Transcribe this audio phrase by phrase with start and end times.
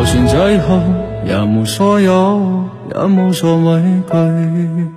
[0.00, 0.80] 就算最后
[1.26, 4.90] 也无所有，也无所畏惧。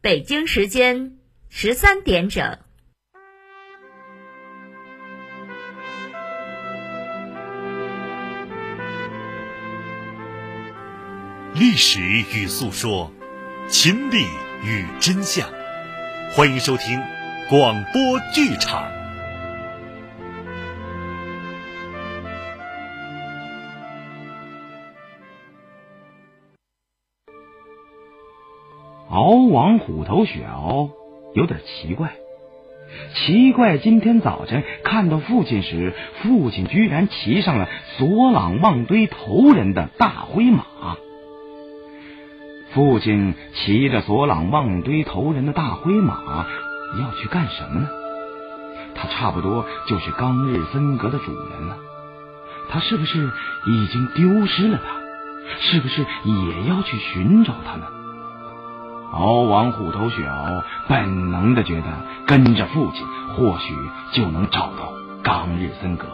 [0.00, 2.58] 北京时间十三点整。
[11.54, 13.12] 历史与诉说，
[13.68, 14.26] 情理
[14.64, 15.48] 与真相。
[16.32, 17.00] 欢迎收听
[17.48, 19.03] 广播剧场。
[29.14, 30.90] 敖王虎头雪獒
[31.34, 32.16] 有点奇怪，
[33.14, 40.64] 奇怪今天早晨看到父亲时，父亲居然骑上了索朗旺堆头人的大灰马。
[42.72, 46.46] 父亲骑着索朗旺堆头人的大灰马
[47.00, 47.88] 要去干什么呢？
[48.96, 51.78] 他差不多就是冈日森格的主人了。
[52.68, 53.30] 他是不是
[53.68, 54.96] 已经丢失了他？
[55.60, 57.86] 是不是也要去寻找他呢？
[59.14, 61.86] 敖王虎头雪獒本能的觉得
[62.26, 63.74] 跟着父亲或许
[64.12, 66.06] 就能找到冈日森格。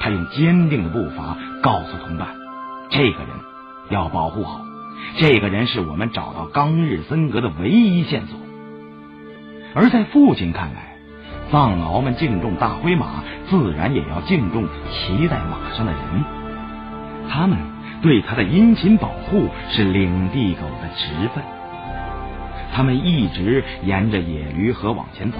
[0.00, 2.28] 他用坚定的步伐告诉同伴
[2.90, 3.28] ：“这个人
[3.90, 4.60] 要保护好。”
[5.18, 8.38] 这个人是我们找到冈日森格的唯一线索，
[9.74, 10.96] 而在父亲看来，
[11.50, 13.06] 藏獒们敬重大灰马，
[13.50, 16.00] 自然也要敬重骑在马上的人。
[17.28, 17.58] 他们
[18.02, 21.44] 对他的殷勤保护是领地狗的职分。
[22.74, 25.38] 他们一直沿着野驴河往前走，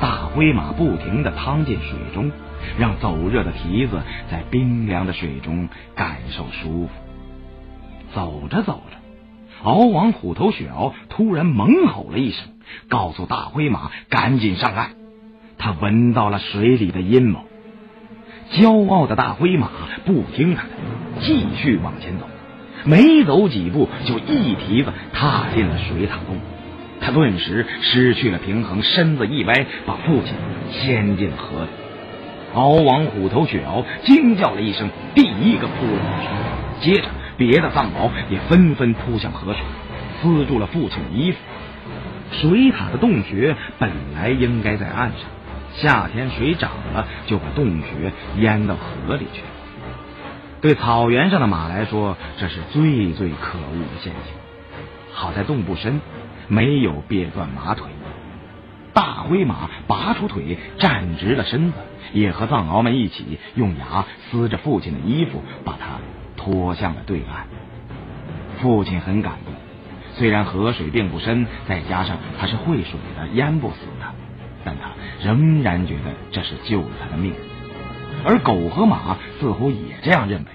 [0.00, 2.30] 大灰马不停的趟进水中，
[2.78, 6.90] 让走热的蹄子在冰凉的水中感受舒服。
[8.14, 12.46] 走着走着，敖王虎头雪獒突然猛吼了一声，
[12.88, 14.92] 告诉大灰马赶紧上岸。
[15.58, 17.40] 他闻到了水里的阴谋。
[18.52, 19.70] 骄傲的大灰马
[20.04, 20.68] 不听他的，
[21.20, 22.28] 继续往前走。
[22.84, 26.38] 没走几步，就一蹄子踏进了水塔洞。
[27.00, 30.34] 他顿时失去了平衡，身子一歪，把父亲
[30.70, 31.70] 掀进了河里。
[32.54, 36.22] 敖王虎头雪獒惊叫了一声，第一个扑了过
[36.80, 37.08] 去，接着。
[37.36, 39.60] 别的藏獒也纷纷扑向河水，
[40.22, 41.38] 撕住了父亲的衣服。
[42.30, 45.18] 水塔的洞穴本来应该在岸上，
[45.72, 49.48] 夏天水涨了就把洞穴淹到河里去了。
[50.64, 54.22] 对草原上的马来说，这是最最可恶的现象。
[55.12, 56.00] 好在洞不深，
[56.48, 57.86] 没有别断马腿。
[58.94, 61.78] 大灰马拔出腿，站直了身子，
[62.14, 65.98] 也和藏獒们一起用牙撕着父亲的衣服，把他。
[66.34, 67.46] 拖向了对岸，
[68.62, 69.52] 父亲很感动。
[70.14, 74.06] 虽然河水并不深，再加上他是会水的，淹不死的，
[74.64, 74.92] 但他
[75.22, 77.34] 仍然觉得这是救了他的命。
[78.24, 80.46] 而狗和马似乎也这样认为。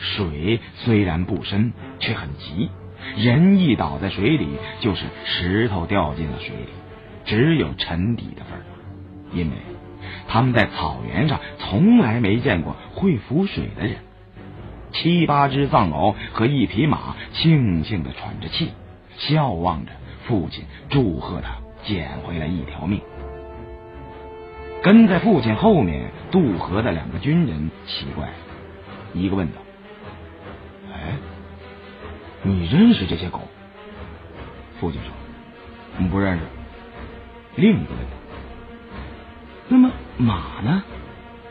[0.00, 2.70] 水虽然不深，却很急，
[3.16, 4.48] 人一倒在水里，
[4.80, 6.68] 就是石头掉进了水里，
[7.24, 8.64] 只有沉底的份儿。
[9.32, 9.56] 因为
[10.26, 13.96] 他们在草原上从来没见过会浮水的人。
[14.92, 18.72] 七八只藏獒和一匹马庆幸的喘着气，
[19.18, 19.92] 笑望着
[20.24, 23.00] 父亲，祝贺他捡回来一条命。
[24.82, 28.30] 跟在父亲后面渡河的两个军人奇怪，
[29.14, 29.58] 一个问道
[31.00, 31.14] ：“哎，
[32.42, 33.48] 你认识这些狗？”
[34.78, 35.12] 父亲说
[36.08, 36.44] ：“不认识。”
[37.56, 38.16] 另一个问道
[39.68, 40.82] ：“那么马呢？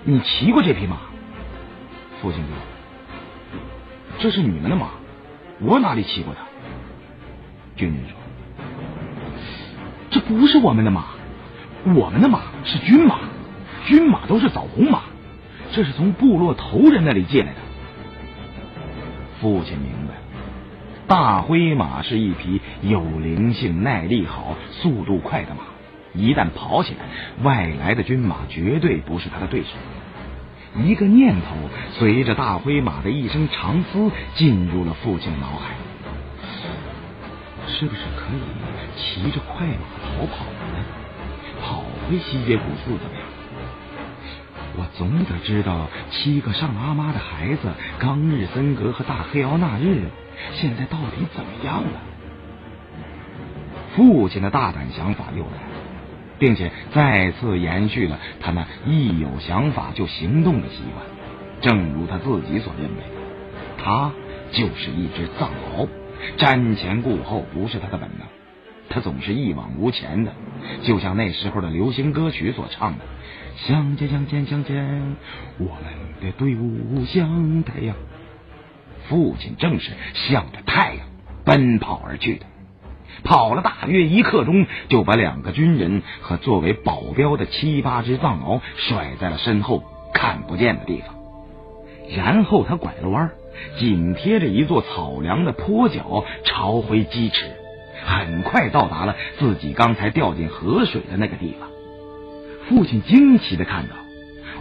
[0.04, 0.98] 你骑过这匹马？”
[2.22, 2.54] 父亲说。
[4.20, 4.90] 这是你们的马，
[5.62, 6.42] 我哪里骑过它？
[7.78, 8.18] 军人说
[10.12, 11.06] ：“这不是我们的马，
[11.86, 13.20] 我们的马是军马，
[13.86, 15.04] 军马都是枣红马，
[15.72, 17.59] 这是从部落头人那里借来的。”
[19.42, 20.16] 父亲明白，
[21.08, 25.62] 大灰马是一匹有灵性、耐力好、速度快的马，
[26.14, 29.70] 一旦跑起来，外来的军马绝对不是他的对手。
[30.84, 31.56] 一个念头
[31.94, 35.76] 随着大灰马的一声长嘶进入了父亲的脑海：
[37.66, 38.42] 是不是可以
[38.96, 40.84] 骑着快马逃跑呢？
[41.62, 43.19] 跑回西街古寺怎么样？
[44.79, 50.08] 我总得知道七个上阿妈的孩子冈日森格和大黑敖那日
[50.53, 51.99] 现在到底怎么样了？
[53.97, 55.79] 父亲的大胆想法又来了。
[56.37, 61.05] 并且再次延续了他那一有想法就行动的习惯，
[61.59, 63.03] 正如他自己所认为，
[63.78, 64.14] 他
[64.53, 65.90] 就是一只藏獒，
[66.37, 68.25] 瞻前顾后不是他的本能，
[68.87, 70.32] 他总是一往无前的，
[70.84, 73.03] 就像那时候的流行歌曲所唱的
[73.67, 75.16] ：“向前，向前，向前，
[75.58, 77.96] 我们的队伍向太阳。”
[79.09, 81.08] 父亲正是向着太阳
[81.44, 82.46] 奔跑而去的。
[83.23, 89.84] 跑了大约一刻钟，就把两个军人和作为保镖的七八只藏獒甩在了身后
[90.14, 91.16] 看不见的地方。
[92.16, 93.32] 然后他拐了弯，
[93.78, 97.52] 紧贴着一座草梁的坡脚朝回疾驰，
[98.06, 101.69] 很快到达了自己刚才掉进河水的那个地方。
[102.70, 103.96] 父亲惊奇的看到，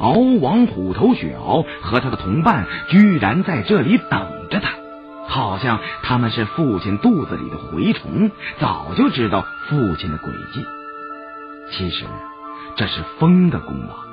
[0.00, 4.70] 敖王虎头雪獒和他的同伴居然在这里等着他。
[5.28, 10.64] 好像他们是父亲肚子里的蛔虫，早就知道父亲的诡计。
[11.70, 12.06] 其实
[12.76, 14.08] 这是风的功劳。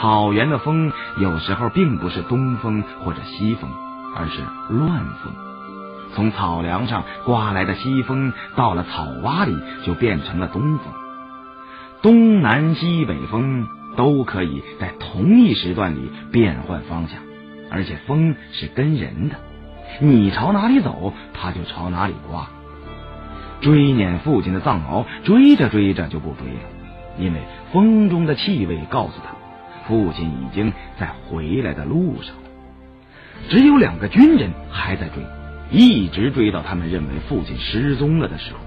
[0.00, 3.70] 草原的风有时候并不是东风或者西风，
[4.16, 4.40] 而是
[4.70, 5.34] 乱风。
[6.14, 9.54] 从草梁上刮来的西风，到了草洼里
[9.84, 10.92] 就变成了东风。
[12.02, 13.66] 东南西北风
[13.96, 17.18] 都可以在同一时段里变换方向，
[17.70, 19.36] 而且风是跟人的。
[20.00, 22.48] 你朝哪里走，他就朝哪里刮。
[23.60, 26.60] 追撵父亲的藏獒追着追着就不追了，
[27.18, 27.40] 因为
[27.72, 29.34] 风中的气味告诉他，
[29.88, 32.42] 父亲已经在回来的路上了。
[33.48, 35.22] 只有两个军人还在追，
[35.70, 38.58] 一直追到他们认为父亲失踪了的时候。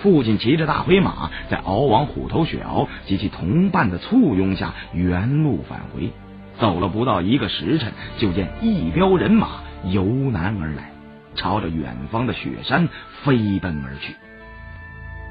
[0.00, 6.12] 父亲骑着大灰马，在敖王虎头雪獒及其同伴的簇拥下原路返回。
[6.58, 9.62] 走了不到一个时辰，就见一彪人马。
[9.84, 10.92] 由南而来，
[11.34, 12.88] 朝着远方的雪山
[13.24, 14.14] 飞奔而去。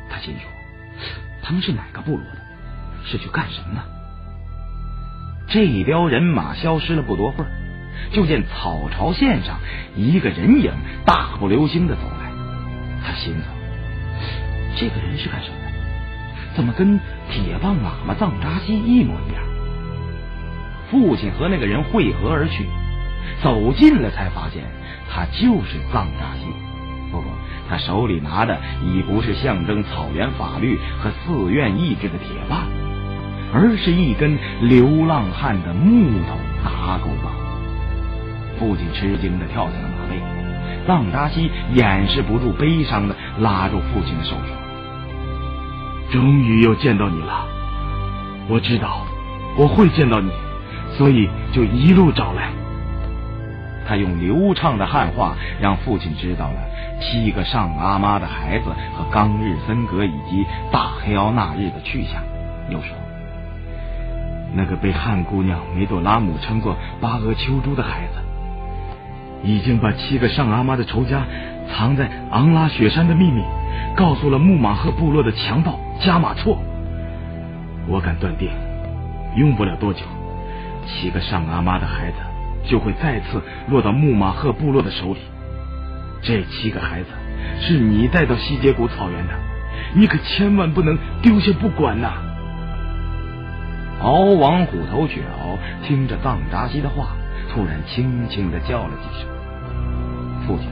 [0.10, 0.50] 他心说
[1.42, 2.38] ：“他们是哪个部落的？
[3.06, 3.82] 是去干什么呢？”
[5.48, 7.52] 这彪人马消失了不多会儿，
[8.12, 9.60] 就见草巢线上
[9.96, 10.74] 一个人影
[11.06, 12.30] 大步流星的走来。
[13.06, 13.44] 他心想
[14.76, 15.72] ：“这个人是干什么的？
[16.56, 19.44] 怎么跟铁棒喇嘛藏扎西一模一样？”
[20.92, 22.66] 父亲和那个人汇合而去。
[23.44, 24.64] 走近了，才发现
[25.10, 26.48] 他就是藏扎西。
[27.12, 27.32] 不过，
[27.70, 32.68] 他手里拿的已不是象征草原法律和寺院意志的铁棒，
[33.54, 37.32] 而是一根流浪汉的木头打狗棒。
[38.58, 40.20] 父亲吃惊的跳下了马背，
[40.88, 44.58] 藏扎西掩饰不住悲伤的拉住父亲的手说
[46.12, 47.46] ：“终于又见到你了，
[48.50, 49.06] 我知道
[49.58, 50.30] 我会见到你，
[50.98, 52.50] 所以就一路找来。”
[53.88, 56.56] 他用流畅的汉话让父亲知道了
[57.02, 58.66] 七个上阿妈的孩子
[58.96, 62.22] 和冈日森格以及大黑敖那日的去向，
[62.70, 62.96] 又说
[64.54, 68.20] ：“那个被汉姑娘梅朵拉姆称作巴俄秋珠的孩子，
[69.44, 71.24] 已经把七个上阿妈的仇家
[71.70, 73.42] 藏在昂拉雪山的秘密。
[73.96, 76.58] 告诉了木马赫部落的强盗加马措。
[77.88, 78.50] 我敢断定，
[79.36, 80.02] 用不了多久，
[80.88, 82.18] 七个上阿妈的孩子。”
[82.64, 85.20] 就会再次落到木马赫部落的手里。
[86.22, 87.08] 这七个孩子
[87.60, 89.34] 是你带到西结谷草原的，
[89.96, 92.12] 你可千万不能丢下不管呐！
[94.00, 95.58] 敖王虎头雪獒
[95.88, 97.16] 听着藏扎西的话，
[97.52, 99.28] 突然轻轻的叫了几声。
[100.46, 100.68] 父亲：“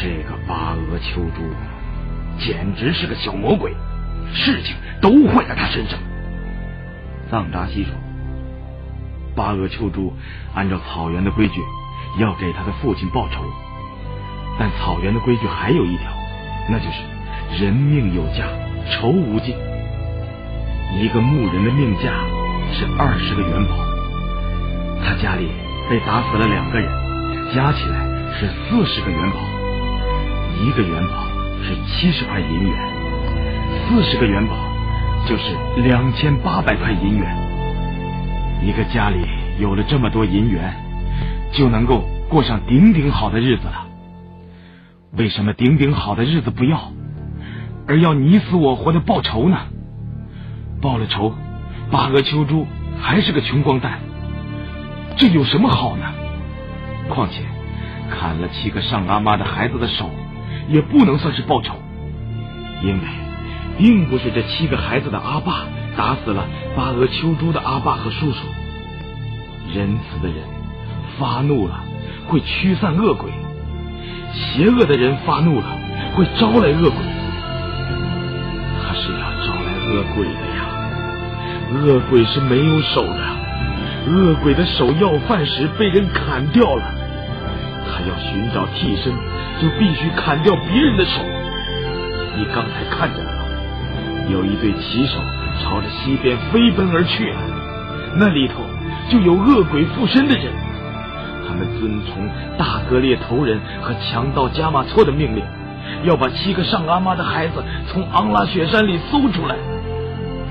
[0.00, 1.42] 这个巴额秋珠
[2.38, 3.74] 简直是个小魔鬼，
[4.34, 5.98] 事情都坏在他身上。”
[7.30, 7.92] 藏扎西说。
[9.34, 10.12] 巴额秋珠
[10.54, 11.60] 按照草原的规矩
[12.18, 13.44] 要给他的父亲报仇，
[14.58, 16.10] 但草原的规矩还有一条，
[16.68, 18.46] 那就是人命有价，
[18.90, 19.54] 仇无尽。
[21.00, 22.10] 一个牧人的命价
[22.72, 23.76] 是二十个元宝，
[25.04, 25.48] 他家里
[25.88, 26.90] 被打死了两个人，
[27.54, 28.06] 加起来
[28.40, 29.57] 是四十个元宝。
[30.60, 31.24] 一个元宝
[31.62, 32.76] 是七十块银元，
[33.86, 34.56] 四十个元宝
[35.26, 37.36] 就是两千八百块银元。
[38.60, 39.24] 一个家里
[39.60, 40.74] 有了这么多银元，
[41.52, 43.86] 就能够过上顶顶好的日子了。
[45.12, 46.92] 为什么顶顶好的日子不要，
[47.86, 49.58] 而要你死我活的报仇呢？
[50.82, 51.34] 报了仇，
[51.90, 52.66] 八额秋珠
[53.00, 54.00] 还是个穷光蛋，
[55.16, 56.04] 这有什么好呢？
[57.08, 57.42] 况且
[58.10, 60.10] 砍了七个上阿妈的孩子的手，
[60.68, 61.74] 也不能算是报仇，
[62.82, 63.00] 因为
[63.76, 65.64] 并不是这七个孩子的阿爸。
[65.96, 66.46] 打死了
[66.76, 68.38] 巴额秋珠的阿爸和叔叔。
[69.74, 70.44] 仁慈的人
[71.18, 71.80] 发怒了
[72.28, 73.28] 会驱散恶鬼，
[74.32, 75.66] 邪恶的人发怒了
[76.14, 77.00] 会招来恶鬼。
[78.80, 80.60] 他是要招来恶鬼的呀！
[81.82, 83.20] 恶鬼是没有手的，
[84.06, 86.82] 恶鬼的手要饭时被人砍掉了。
[87.90, 89.12] 他要寻找替身，
[89.60, 91.20] 就必须砍掉别人的手。
[92.36, 93.38] 你刚才看见了吗？
[94.30, 95.18] 有一队骑手
[95.58, 97.36] 朝着西边飞奔而去了，
[98.16, 98.56] 那里头
[99.10, 100.52] 就有恶鬼附身的人。
[101.48, 105.42] 他们遵从大格列头人和强盗加马错的命令，
[106.04, 107.54] 要把七个上阿妈的孩子
[107.86, 109.56] 从昂拉雪山里搜出来，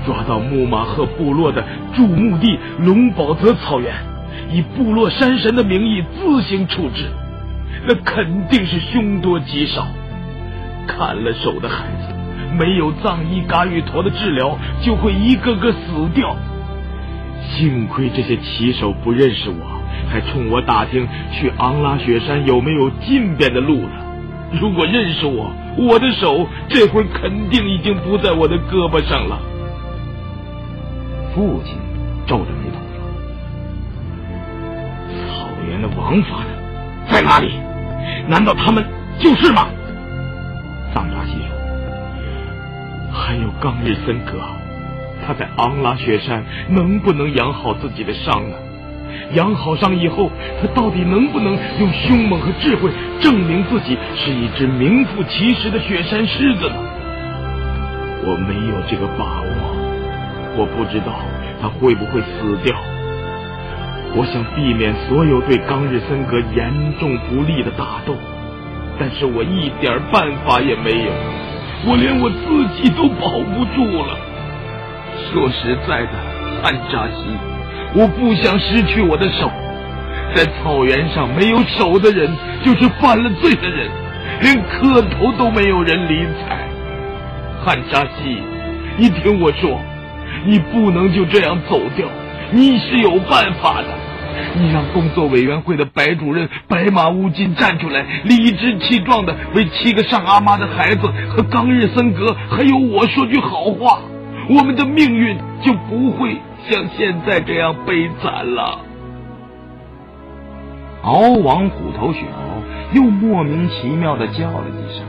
[0.04, 3.94] 抓到木马赫部落的驻墓地龙宝泽草原，
[4.50, 7.08] 以部落山神的名义自行处置。
[7.86, 9.86] 那肯定是凶多吉少。
[10.86, 12.14] 砍了手的孩子，
[12.58, 16.34] 没有藏医嘎玉陀的治疗，就会一个个死掉。
[17.50, 19.80] 幸亏这些骑手不认识我，
[20.10, 23.90] 还冲我打听去昂拉雪山有没有近边的路呢。
[24.60, 29.38] 如果认识我，我的手这会儿肯定已经不在我的胳膊上了。
[31.34, 31.76] 父亲
[32.26, 33.02] 皱着眉头说
[35.28, 36.50] ：“草原的王法呢？
[37.10, 37.52] 在哪里？
[38.28, 38.84] 难道他们
[39.18, 39.66] 就是吗？”
[40.94, 41.50] 藏扎西说
[43.12, 44.40] ：“还有冈日森格，
[45.26, 48.56] 他在昂拉雪山能不能养好自己的伤呢？
[49.34, 50.30] 养好伤以后，
[50.60, 56.76] 他到底能不能用凶猛和智慧证明自己是一只名副其实的雪山狮子呢？
[58.24, 59.48] 我没有这个把握，
[60.56, 61.20] 我不知道
[61.60, 62.76] 他会不会死掉。
[64.16, 68.14] 我想避免所有对冈日森格严重不利的打斗。”
[69.00, 71.12] 但是我一点办法也没有，
[71.86, 74.18] 我连我自己都保不住了。
[75.30, 76.18] 说实在的，
[76.64, 77.30] 安扎西，
[77.94, 79.48] 我不想失去我的手。
[80.34, 82.28] 在草原上，没有手的人
[82.64, 83.88] 就是犯了罪的人，
[84.42, 86.68] 连磕头都没有人理睬。
[87.64, 88.42] 汉扎西，
[88.96, 89.80] 你听我说，
[90.44, 92.08] 你不能就这样走掉，
[92.50, 93.88] 你是有办法的。
[94.54, 103.98] 你让工作委员会的白主任白马乌金站出来，理直气壮的为七个上阿妈的孩子和冈日森格还有我说句好话，
[104.48, 106.36] 我们的命运就不会
[106.68, 108.78] 像现在这样悲惨了。
[111.02, 115.04] 敖王虎头雪獒又莫名其妙的叫了几声。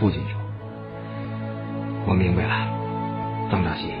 [0.00, 0.40] 父亲说
[2.08, 2.54] ：“我明白了，
[3.50, 3.92] 张大喜，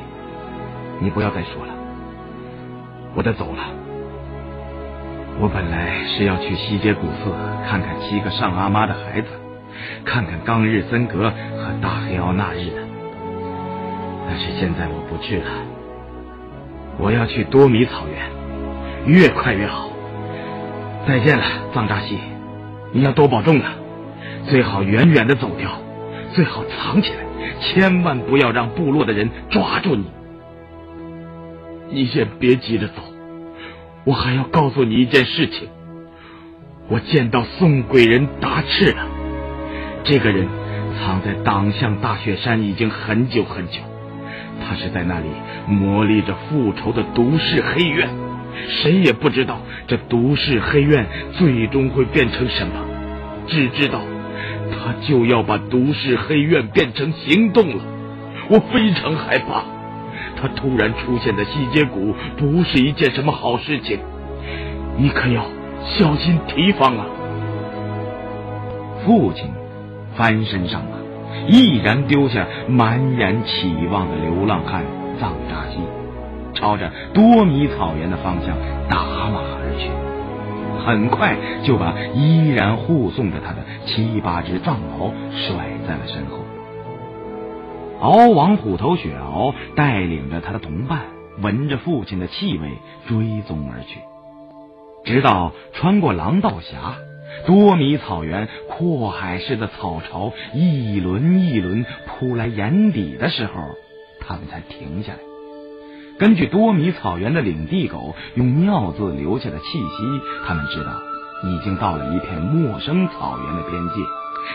[1.00, 1.72] 你不要再说了，
[3.14, 3.62] 我得走了。”
[5.40, 7.32] 我本来是要去西街古寺
[7.66, 9.28] 看看七个上阿妈的孩子，
[10.04, 12.82] 看看冈日森格和大黑奥那日的，
[14.28, 15.50] 但是现在我不去了。
[16.98, 18.30] 我要去多米草原，
[19.06, 19.88] 越快越好。
[21.08, 22.18] 再见了，藏扎西，
[22.92, 23.72] 你要多保重啊！
[24.46, 25.70] 最好远远的走掉，
[26.34, 27.16] 最好藏起来，
[27.60, 30.04] 千万不要让部落的人抓住你。
[31.92, 32.94] 你先别急着走。
[34.04, 35.68] 我还要告诉你一件事情，
[36.88, 39.06] 我见到宋贵人达赤了。
[40.04, 40.48] 这个人
[40.98, 43.80] 藏在党项大雪山已经很久很久，
[44.66, 45.26] 他是在那里
[45.68, 48.08] 磨砺着复仇的毒誓黑怨。
[48.68, 52.72] 谁也不知道这毒誓黑怨最终会变成什么，
[53.46, 54.00] 只知道
[54.70, 57.84] 他就要把毒誓黑怨变成行动了。
[58.48, 59.64] 我非常害怕。
[60.42, 64.00] 他突然出现在西街谷，不是一件什么好事情，
[64.98, 65.44] 你可要
[65.84, 67.06] 小心提防啊！
[69.06, 69.48] 父亲
[70.16, 70.96] 翻身上马，
[71.48, 74.82] 毅然丢下满眼期望的流浪汉
[75.20, 75.78] 藏扎西，
[76.54, 78.56] 朝着多米草原的方向
[78.88, 78.98] 打
[79.30, 79.90] 马而去，
[80.84, 85.54] 很快就把依然护送着他的七八只藏獒甩
[85.86, 86.41] 在了身后。
[88.02, 91.02] 敖王虎头雪獒带领着他的同伴，
[91.40, 92.72] 闻着父亲的气味
[93.06, 94.00] 追踪而去，
[95.04, 96.96] 直到穿过狼道峡，
[97.46, 103.52] 多米草原阔海似的草潮一轮一轮扑来眼底的时候，
[104.20, 105.20] 他们才停下来。
[106.18, 109.86] 根据多米草原的领地狗用尿字留下的气息，
[110.44, 110.90] 他们知道
[111.44, 113.94] 已经到了一片陌生草原的边界。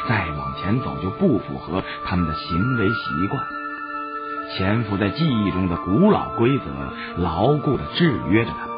[0.07, 3.43] 再往前走就不符合他们的行为习惯，
[4.55, 6.65] 潜伏在记忆中的古老规则
[7.17, 8.75] 牢固的制约着他们，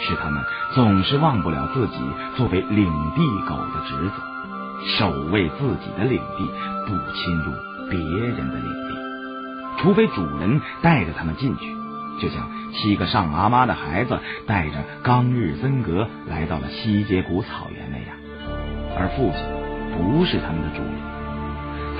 [0.00, 0.42] 使他们
[0.74, 1.98] 总是忘不了自己
[2.36, 6.50] 作为领地狗的职责，守卫自己的领地，
[6.86, 7.52] 不侵入
[7.88, 11.76] 别人的领地，除非主人带着他们进去，
[12.20, 18.16] 就像七个上妈妈的孩子带着冈日森格来到了西结谷草原那样，
[18.98, 19.61] 而父亲。
[19.96, 20.94] 不是他们的主人，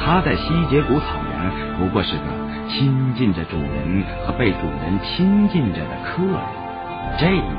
[0.01, 2.25] 他在西结谷草原不过是个
[2.69, 6.63] 亲近着主人和被主人亲近着的客人。
[7.19, 7.57] 这一点，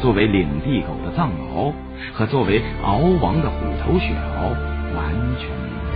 [0.00, 1.72] 作为领地狗的藏獒
[2.12, 4.50] 和作为敖王的虎头雪獒
[4.96, 5.94] 完全明白。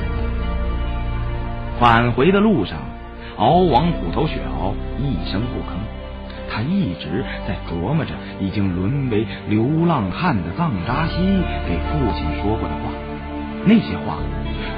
[1.81, 2.79] 返回的路上，
[3.37, 5.75] 敖王虎头雪獒一声不吭，
[6.49, 11.17] 他一直在琢磨着已经沦为流浪汉的藏扎西
[11.67, 13.10] 给父亲说过的话。
[13.65, 14.17] 那些话，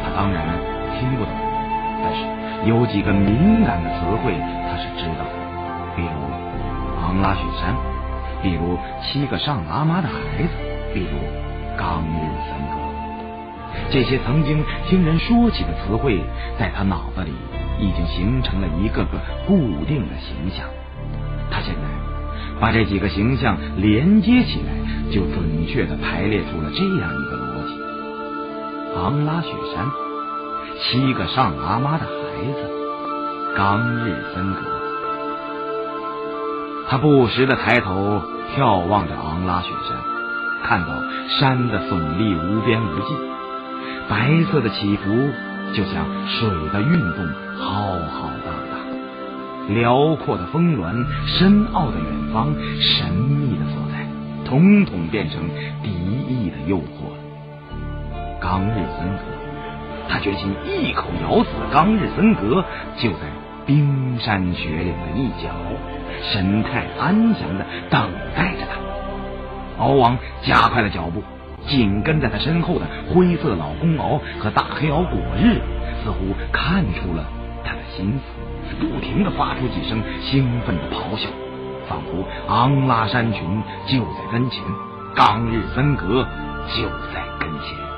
[0.05, 0.59] 他当然
[0.99, 1.33] 听不懂，
[2.03, 4.35] 但是有几个敏感的词汇
[4.69, 5.35] 他是知道的，
[5.97, 6.11] 比如
[7.03, 7.75] 昂拉雪山，
[8.43, 10.51] 比如七个上喇嘛的孩子，
[10.93, 11.17] 比如
[11.77, 12.83] 冈日森格。
[13.91, 16.21] 这些曾经听人说起的词汇，
[16.59, 17.33] 在他脑子里
[17.81, 20.67] 已经形成了一个个固定的形象。
[21.51, 24.73] 他现在把这几个形象连接起来，
[25.11, 27.42] 就准确的排列出了这样一个：
[28.95, 29.91] 昂拉雪山，
[30.79, 34.61] 七个上阿妈的孩子，冈日森格。
[36.89, 38.23] 他不时的抬头
[38.55, 39.97] 眺望着昂拉雪山，
[40.63, 40.89] 看到
[41.39, 43.15] 山的耸立无边无际。
[44.11, 45.31] 白色的起伏，
[45.73, 47.27] 就像水的运动，
[47.59, 54.07] 浩浩荡荡；辽阔的峰峦，深奥的远方，神秘的所在，
[54.45, 55.41] 统统变成
[55.83, 57.02] 敌意的诱惑。
[58.43, 59.23] 冈日森格，
[60.09, 62.65] 他决心一口咬死冈日森格，
[62.97, 63.21] 就在
[63.65, 65.49] 冰山雪岭的一角，
[66.23, 69.83] 神态安详的等待着他。
[69.83, 71.23] 敖王加快了脚步。
[71.65, 75.61] 紧跟在他身后的灰色老公獒和大黑獒果日，
[76.03, 77.25] 似乎看出了
[77.65, 81.29] 他的心思，不停的发出几声兴奋的咆哮，
[81.89, 84.65] 仿佛昂拉山群就在跟前，
[85.15, 86.27] 冈日森格
[86.67, 87.92] 就在跟前。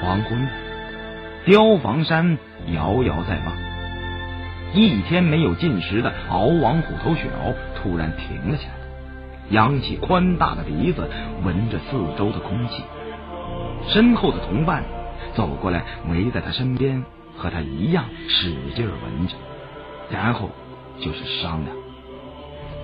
[0.00, 0.48] 黄昏，
[1.44, 2.38] 雕房山
[2.72, 3.56] 遥遥在望，
[4.74, 8.74] 一天没有进食的敖王虎头雪獒突然停了下来。
[9.50, 11.08] 扬起宽大的鼻子，
[11.42, 12.84] 闻着四周的空气。
[13.88, 14.84] 身后的同伴
[15.34, 17.02] 走过来，围在他身边，
[17.36, 19.34] 和他一样使劲闻着，
[20.10, 20.50] 然后
[21.00, 21.76] 就是商量。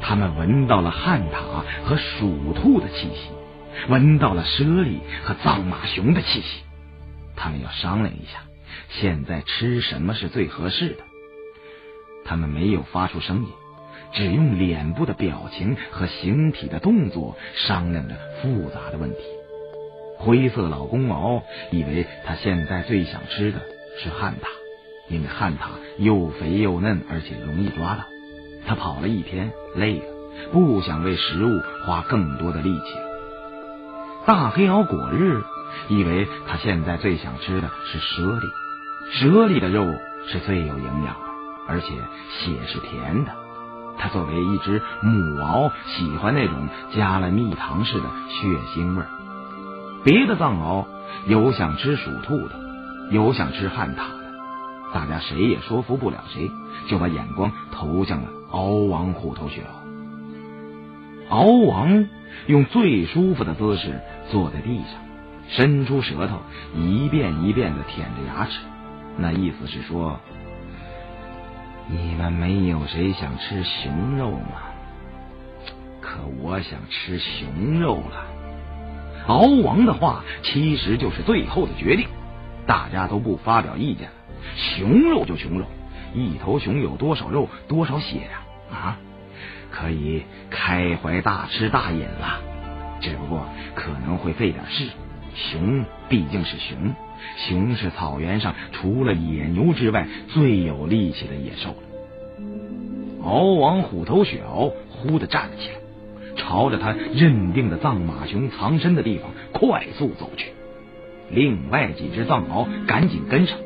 [0.00, 3.30] 他们闻到了旱獭和鼠兔的气息，
[3.88, 6.62] 闻到了猞猁和藏马熊的气息。
[7.36, 8.42] 他们要商量一下，
[8.88, 11.04] 现在吃什么是最合适的。
[12.24, 13.48] 他们没有发出声音。
[14.12, 19.18] 只用脸部的表情和形体的动作商量着复杂的问题。
[20.18, 21.42] 灰色老公獒
[21.72, 23.58] 以为他现在最想吃的
[23.98, 24.46] 是旱獭，
[25.08, 25.62] 因为旱獭
[25.98, 28.04] 又肥又嫩，而且容易抓到。
[28.68, 30.04] 他跑了一天，累了，
[30.52, 31.50] 不想为食物
[31.84, 32.94] 花更多的力气。
[34.26, 35.42] 大黑獒果日
[35.88, 38.48] 以为他现在最想吃的是猞猁，
[39.12, 39.84] 猞猁的肉
[40.26, 41.20] 是最有营养的，
[41.68, 41.88] 而且
[42.30, 43.32] 血是甜的。
[43.96, 49.08] 他作为一只母獒，喜欢那种加了蜜糖似的血腥味儿。
[50.02, 50.86] 别的藏獒
[51.26, 52.54] 有想吃鼠兔的，
[53.10, 54.32] 有想吃旱獭的，
[54.92, 56.50] 大家谁也说服不了谁，
[56.88, 61.30] 就把眼光投向了敖王虎头雪獒。
[61.30, 62.06] 敖王
[62.46, 65.00] 用最舒服的姿势坐在地上，
[65.48, 66.40] 伸出舌头，
[66.74, 68.60] 一遍一遍的舔着牙齿，
[69.16, 70.18] 那意思是说。
[71.86, 74.62] 你们没有谁想吃熊肉吗？
[76.00, 78.26] 可我想吃熊肉了。
[79.26, 82.08] 敖王的话其实就是最后的决定，
[82.66, 84.14] 大家都不发表意见了。
[84.56, 85.66] 熊肉就熊肉，
[86.14, 88.42] 一头熊有多少肉，多少血呀？
[88.72, 88.96] 啊，
[89.70, 92.40] 可以开怀大吃大饮了。
[93.02, 94.88] 只不过可能会费点事。
[95.34, 96.94] 熊毕竟是熊。
[97.36, 101.76] 熊是草原上除了野牛之外最有力气的野兽了。
[103.22, 105.76] 敖王虎头雪獒忽的站了起来，
[106.36, 110.52] 朝着他认定的藏马熊藏身的地方快速走去。
[111.30, 113.56] 另外几只藏獒赶紧跟上。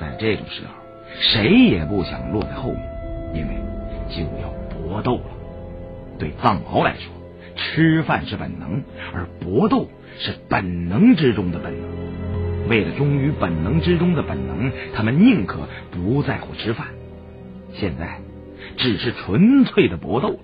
[0.00, 0.72] 在这种时候，
[1.20, 2.82] 谁也不想落在后面，
[3.34, 3.56] 因为
[4.10, 5.24] 就要搏斗了。
[6.18, 7.12] 对藏獒来说，
[7.56, 8.82] 吃饭是本能，
[9.14, 9.88] 而搏斗
[10.18, 12.68] 是本能之中的本能。
[12.68, 16.88] 为了忠于本能之中的本能，他们宁可不在乎吃饭。
[17.72, 18.20] 现在
[18.76, 20.38] 只是纯粹的搏斗了。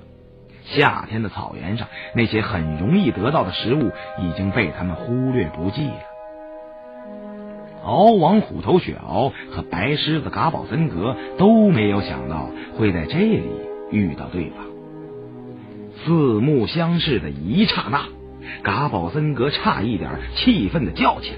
[0.64, 5.94] 夏天的草原上，那些很容易得到的食物已经被他们忽略不计了。
[7.82, 12.48] 敖王虎头雪獒和白狮子嘎宝森格都没有想到
[12.78, 13.42] 会在这里
[13.90, 14.71] 遇到对方。
[16.04, 18.06] 四目相视的一刹那，
[18.62, 21.36] 嘎宝森格差一点气愤的叫起来。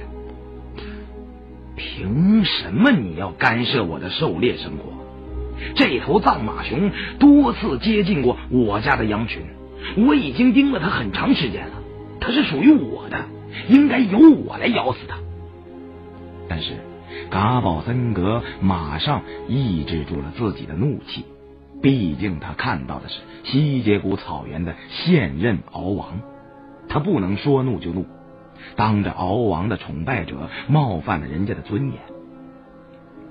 [1.77, 4.93] 凭什么你要干涉我的狩猎生活？
[5.77, 9.43] 这头藏马熊多次接近过我家的羊群，
[9.97, 11.75] 我已经盯了它很长时间了。
[12.21, 13.27] 它是属于我的，
[13.69, 15.17] 应该由我来咬死它。
[16.49, 16.73] 但是
[17.31, 21.25] 嘎宝森格马上抑制住了自己的怒气，
[21.83, 26.21] 毕竟他看到的是西结古草原的现任敖王，
[26.89, 28.07] 他不能说怒就怒，
[28.77, 32.01] 当着敖王的崇拜者冒犯了人家的尊严，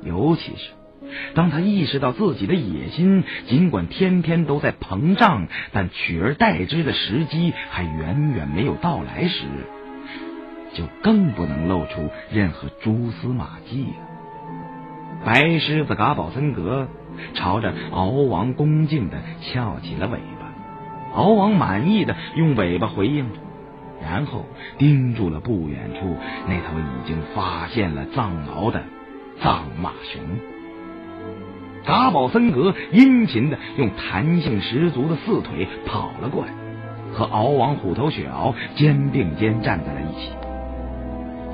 [0.03, 0.71] 尤其是。
[1.35, 9.45] 当他意识到自己的野心尽管天天都在膨胀，但取而代之的时机还远远没有到来时，
[10.73, 15.23] 就更不能露出任何蛛丝马迹了。
[15.25, 16.87] 白狮子嘎宝森格
[17.33, 23.39] 朝着敖王恭敬的翘起了尾巴，敖王满意的用尾巴回应着，
[24.01, 24.45] 然后
[24.77, 26.15] 盯住了不远处
[26.47, 28.83] 那头已经发现了藏獒的
[29.41, 30.21] 藏马熊。
[31.85, 36.53] 嘎宝森格殷勤的用弹性十足的四腿跑了过来，
[37.11, 40.31] 和敖王虎头雪獒肩并肩站在了一起。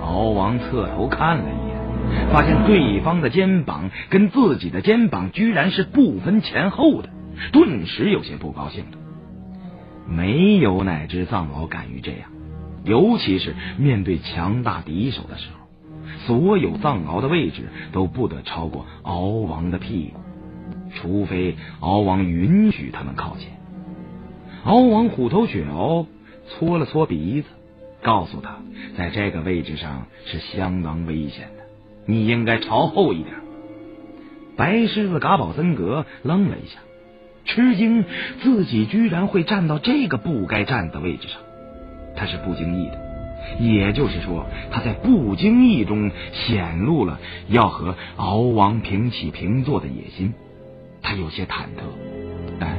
[0.01, 1.75] 敖王侧头看了一眼，
[2.31, 7.09] 发现对方的肩膀跟自己的肩膀居然是不分前后的，
[7.51, 8.97] 顿时有些不高兴了。
[10.07, 12.29] 没有哪只藏獒敢于这样，
[12.83, 15.59] 尤其是面对强大敌手的时候。
[16.25, 20.19] 所有藏獒的位置都不得超过敖王的屁股，
[20.95, 23.51] 除非敖王允许他们靠前。
[24.63, 26.07] 敖王虎头雪獒
[26.47, 27.47] 搓了搓鼻子，
[28.01, 28.57] 告诉他，
[28.97, 31.58] 在这个位置上是相当危险的，
[32.09, 33.35] 你应该朝后一点。
[34.57, 36.79] 白狮子嘎宝森格愣了一下，
[37.45, 38.03] 吃惊
[38.41, 41.39] 自己居然会站到这个不该站的位置上，
[42.15, 42.99] 他是不经意的。
[43.59, 50.33] 也就是说，他在不经意中显露了要和敖王平起平坐的野心。
[51.03, 51.83] 他有些忐忑，
[52.59, 52.75] 但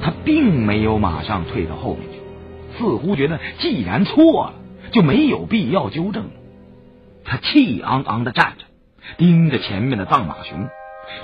[0.00, 4.54] 他并没有马上退到后面去，似乎觉得既然错了，
[4.92, 6.30] 就没有必要纠正。
[7.24, 8.64] 他气昂昂的站着，
[9.16, 10.68] 盯着前面的藏马熊，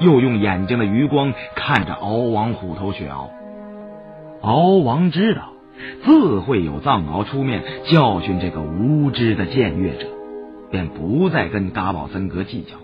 [0.00, 3.28] 又用眼睛的余光看着敖王虎头雪獒。
[4.40, 5.50] 敖王知道。
[6.04, 10.06] 自会有藏獒出面教训这个无知的僭越者，
[10.70, 12.76] 便不再跟嘎宝森格计较，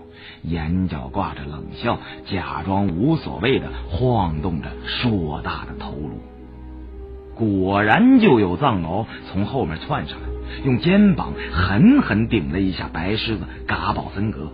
[0.43, 6.19] 眼角挂着冷笑，假装无所谓的晃动着硕大的头颅。
[7.33, 10.27] 果然，就有藏獒从后面窜上来，
[10.65, 14.51] 用肩膀狠狠顶了一下白狮子嘎宝森格。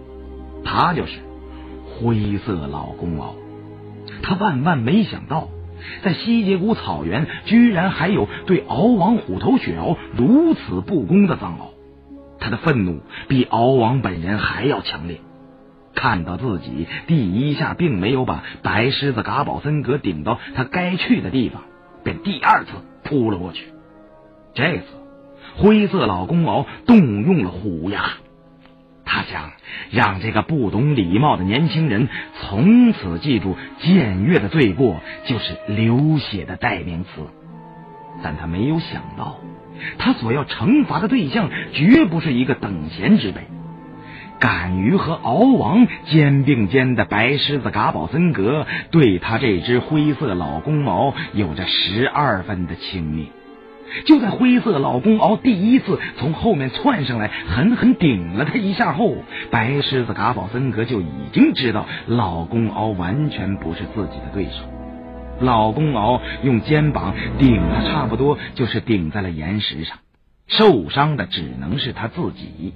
[0.64, 1.20] 他就是
[1.86, 3.34] 灰色老公獒。
[4.24, 5.50] 他万万没想到。
[6.02, 11.70] 在西结古草原，居然还有对敖王虎头雪獒如此不公的藏獒，
[12.40, 15.22] 他的愤怒比敖王本人还要强烈。
[15.94, 21.62] 看到自己第一下并没有把白狮子嘎宝森格顶到他该去的地方，
[22.04, 22.72] 便第二次
[23.04, 23.68] 扑了过去。
[24.56, 24.84] 这次，
[25.58, 28.14] 灰色老公獒动用了虎牙。
[29.08, 29.54] 他想
[29.90, 32.10] 让这个不懂礼貌的年轻人
[32.42, 37.10] 从此记住僭越的罪过就是流血的代名词，
[38.22, 39.38] 但他没有想到，
[39.98, 43.42] 他所要惩罚的对象绝不是一个等闲之辈。
[44.40, 53.30] 敢于和敖王肩并肩的白狮子嘎宝森格，对他这只灰色老公毛有着十二分的轻蔑。
[54.06, 59.16] 就在灰色老公獒第一次从后面窜上来，狠狠顶了他一下后，
[59.52, 64.64] 白狮子嘎宝森格就已经知道老公獒完全不是自己的对手。
[65.40, 69.98] 老公獒用肩膀顶了，差不多就是顶在了岩石上，
[70.48, 72.74] 受伤的只能是他自己。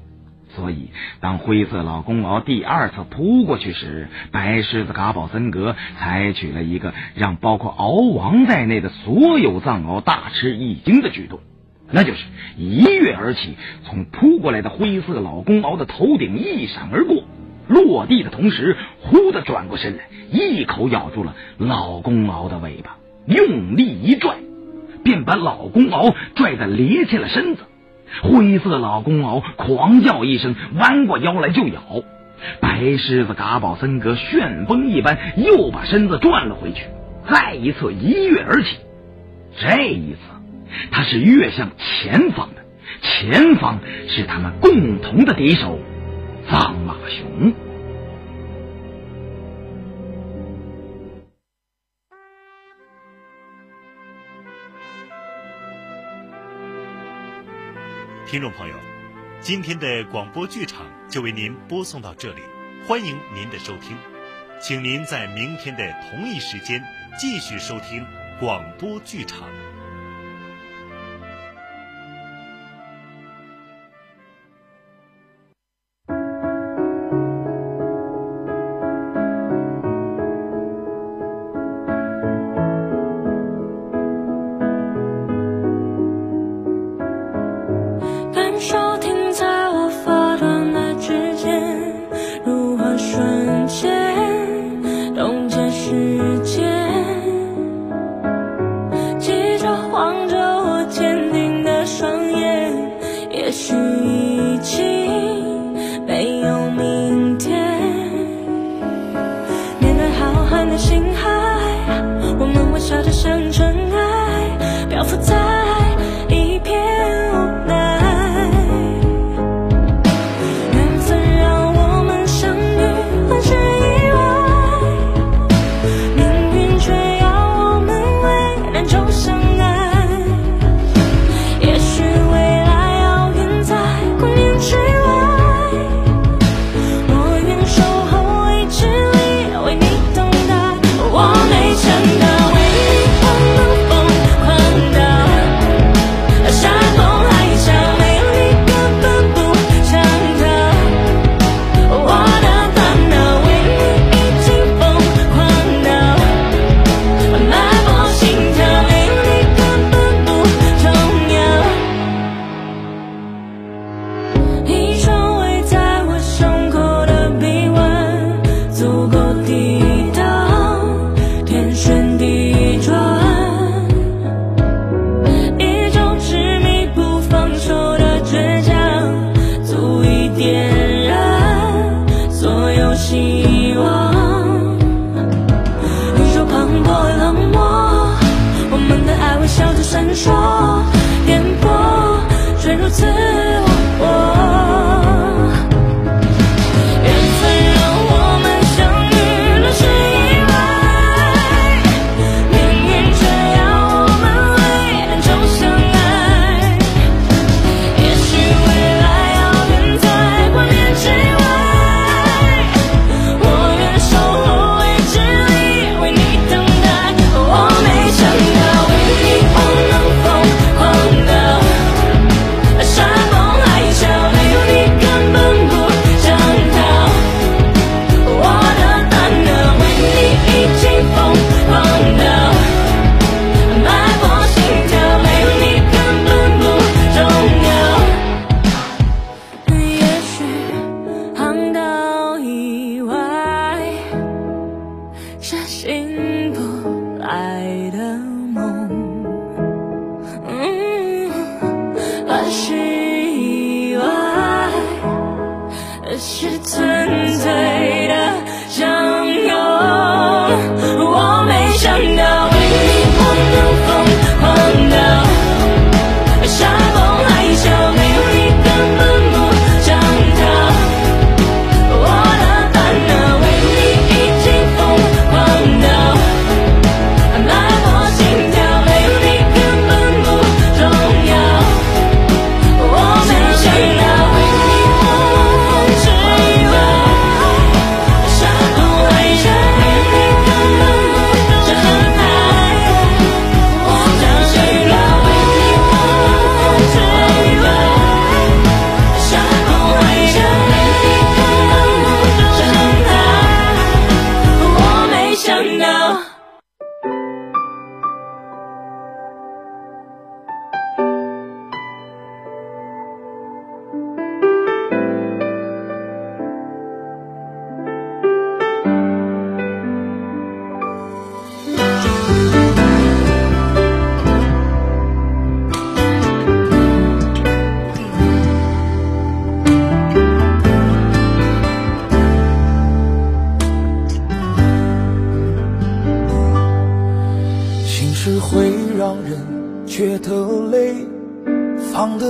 [0.56, 0.90] 所以，
[1.22, 11.40] 当灰色老公獒第二次扑过去时，白狮子嘎宝森格采取了一个让包括敖王在内的所有藏獒大吃一惊的举动，
[11.90, 12.26] 那就是
[12.58, 17.24] 一跃而起，从扑过来的灰色老公獒的头顶一闪而过，
[17.70, 24.36] 落地的同时，忽的转过身来，一口咬住了老公獒的尾巴，用力一拽，
[25.04, 27.64] 便把老公獒拽得咧起了身子。
[28.21, 31.82] 灰色老公獒狂叫一声，弯过腰来就咬。
[32.60, 36.86] 白狮子嘎宝森格旋风一般，又把身子转了回去，
[37.30, 38.78] 再一次一跃而起。
[39.60, 40.17] 这一次，
[40.91, 42.63] 他是跃向前方的，
[43.02, 45.80] 前方是他们共同的敌手——
[46.50, 47.54] 藏马熊。
[58.32, 58.76] 听众朋友，
[59.41, 62.41] 今天的广播剧场就为您播送到这里，
[62.88, 63.98] 欢迎您的收听，
[64.62, 66.82] 请您在明天的同一时间
[67.20, 68.06] 继续收听
[68.39, 69.50] 广播剧场。
[99.92, 100.31] 狂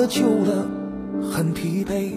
[0.01, 0.65] 得久了
[1.31, 2.09] 很疲惫，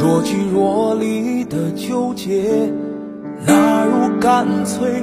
[0.00, 2.70] 若即若离的纠结，
[3.44, 5.02] 哪如干脆？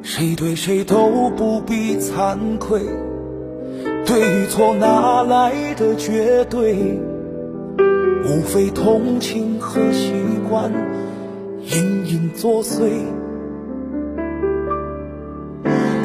[0.00, 2.80] 谁对谁都不必惭愧，
[4.06, 6.98] 对与错哪来的绝对？
[8.24, 10.14] 无非同情和习
[10.48, 10.72] 惯
[11.60, 12.88] 隐隐作祟。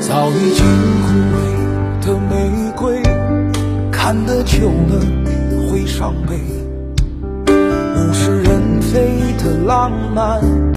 [0.02, 0.66] 早已经
[1.06, 1.38] 枯萎
[2.06, 2.51] 的玫瑰，
[4.12, 5.00] 看得久了
[5.72, 6.36] 会伤悲。
[7.48, 10.62] 物是人非的浪漫。